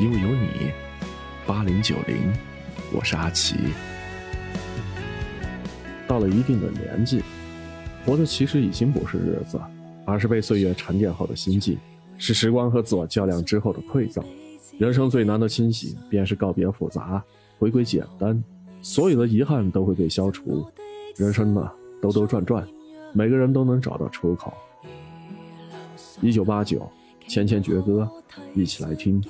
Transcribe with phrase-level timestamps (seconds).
[0.00, 0.72] 因为有你，
[1.46, 2.32] 八零九零，
[2.92, 3.54] 我是阿奇。
[6.08, 7.22] 到了一定的年纪，
[8.04, 9.60] 活的其实已经不是日子，
[10.04, 11.78] 而是被岁月沉淀后的心境，
[12.18, 14.24] 是时光和自我较量之后的馈赠。
[14.78, 17.22] 人生最难的清醒，便是告别复杂，
[17.60, 18.42] 回归简单，
[18.82, 20.66] 所有的遗憾都会被消除。
[21.16, 21.70] 人生呢，
[22.02, 22.66] 兜兜转转，
[23.12, 24.52] 每个人都能找到出口。
[26.20, 26.90] 一九八九，
[27.28, 28.10] 千千绝歌，
[28.56, 29.22] 一起来听。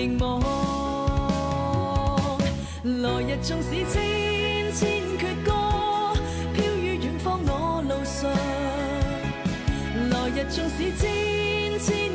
[0.00, 0.40] 凝望。
[2.82, 5.52] 来日纵使千千阙歌，
[6.54, 8.30] 飘于远方我路上。
[10.08, 12.10] 来日纵使千千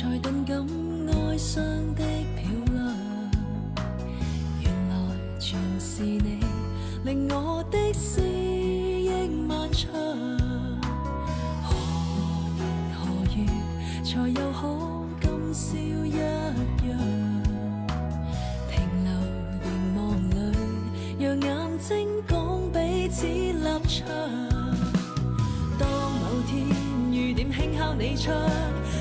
[0.00, 0.66] 才顿感
[1.08, 1.62] 哀伤
[1.94, 2.02] 的
[2.34, 2.96] 漂亮
[4.62, 4.96] 原来
[5.38, 6.40] 全是你
[7.04, 9.10] 令我的思忆
[9.46, 9.92] 漫长
[11.62, 11.76] 何
[12.56, 13.04] 年何
[13.36, 13.44] 月
[14.02, 16.98] 才又可今宵一样。
[18.70, 19.12] 停留
[19.62, 20.34] 凝望里
[21.22, 24.08] 让眼睛讲彼此立场
[25.78, 25.86] 当
[26.22, 26.64] 某天
[27.12, 28.34] 雨点轻敲你窗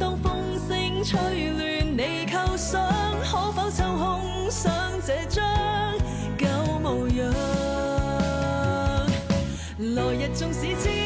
[0.00, 0.32] 当风
[0.66, 1.18] 声吹
[1.52, 2.80] 乱你构想，
[3.22, 4.70] 可否抽空想
[5.06, 5.42] 这张
[6.36, 6.46] 旧
[6.80, 7.32] 模样？
[9.78, 10.99] 来日纵使千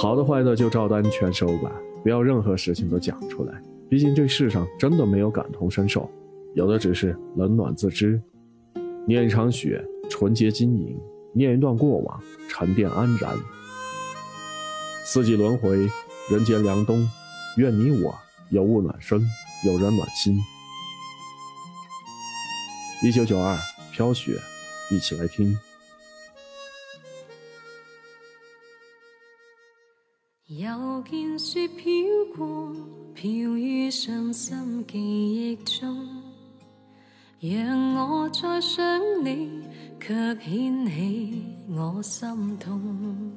[0.00, 1.70] 好的坏的就照单全收吧，
[2.02, 3.60] 不要任何事情都讲出来。
[3.86, 6.10] 毕竟这世上真的没有感同身受，
[6.54, 8.18] 有的只是冷暖自知。
[9.06, 10.96] 念一场雪，纯洁晶莹；
[11.34, 12.18] 念一段过往，
[12.48, 13.36] 沉淀安然。
[15.04, 15.86] 四季轮回，
[16.30, 17.06] 人间凉冬，
[17.58, 18.14] 愿你我
[18.48, 19.20] 有物暖身，
[19.66, 20.38] 有人暖心。
[23.02, 23.58] 一九九二，
[23.92, 24.32] 飘雪，
[24.90, 25.54] 一起来听。
[31.42, 31.90] 雪飘
[32.36, 32.70] 过，
[33.14, 33.26] 飘
[33.56, 36.06] 于伤心记忆中，
[37.40, 38.84] 让我再想
[39.24, 39.62] 你，
[39.98, 43.32] 却掀起我心痛。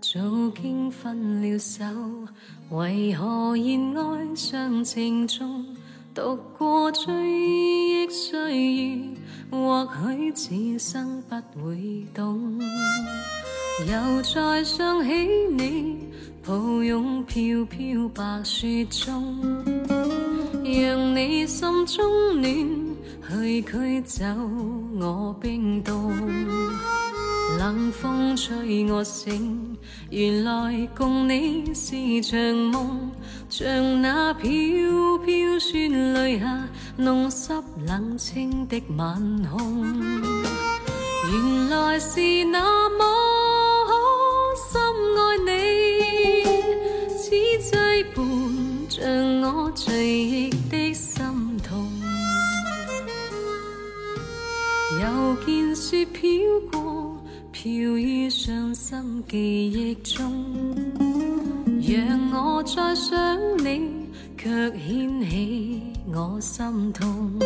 [0.00, 0.18] 早
[0.60, 1.84] 经分了手，
[2.70, 5.64] 为何现爱上情中？
[6.12, 8.98] 读过追忆岁月，
[9.48, 12.58] 或许此生不会懂。
[13.86, 15.10] 又再想起
[15.50, 15.98] 你，
[16.46, 19.64] 抱拥飘飘白雪中，
[20.64, 22.52] 让你心中暖，
[23.28, 24.24] 去驱走
[25.00, 26.12] 我冰冻。
[27.58, 29.76] 冷风吹我醒，
[30.10, 33.10] 原来共你是场梦，
[33.48, 34.48] 像那飘
[35.24, 37.52] 飘雪泪下弄湿
[37.86, 40.00] 冷清的晚空。
[41.30, 43.04] 原来是那么
[55.44, 56.30] 见雪飘
[56.70, 57.16] 过。
[57.52, 60.32] 飘于伤心记忆中，
[61.80, 64.08] 让我再想你，
[64.38, 65.82] 却掀起
[66.12, 67.38] 我心痛。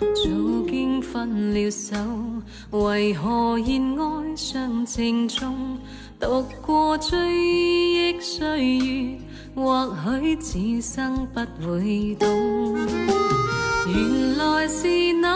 [0.00, 0.30] 早
[0.70, 1.96] 经分了手，
[2.70, 5.76] 为何现爱上情重？
[6.20, 9.18] 读过追忆岁月，
[9.56, 12.28] 或许此生不会懂。
[13.88, 15.31] 原来是那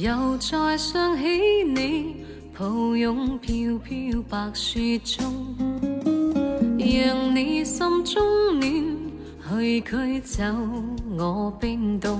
[0.00, 1.24] 又再想起
[1.64, 2.24] 你，
[2.56, 5.56] 抱拥飘飘白雪中，
[6.78, 8.22] 让你心中
[8.60, 8.70] 暖，
[9.50, 10.44] 去驱走
[11.18, 12.16] 我冰冻。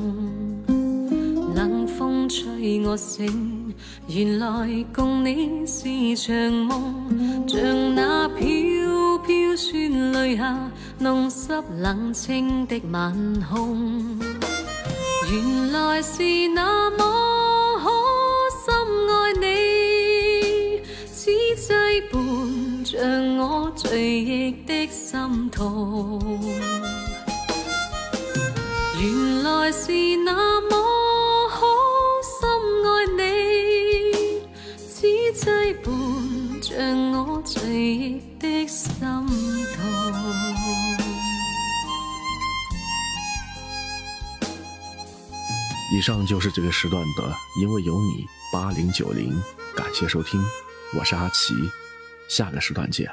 [1.54, 3.72] 冷风吹我醒，
[4.08, 13.14] 原来共你是场梦，像那飘飘雪泪下弄湿冷清的晚
[13.48, 14.18] 空。
[15.30, 17.37] 原来是那么。
[23.00, 26.18] 像我追忆的心痛，
[29.00, 29.92] 原来是
[30.24, 30.76] 那么
[31.48, 31.64] 可
[32.24, 32.50] 深
[32.84, 33.22] 爱你，
[34.76, 36.74] 此际伴着
[37.12, 39.16] 我追忆的心痛。
[45.94, 49.40] 以上就是这个时段的，因为有你八零九零，
[49.76, 50.42] 感谢收听，
[50.98, 51.54] 我是阿奇。
[52.28, 53.10] 下个时段见。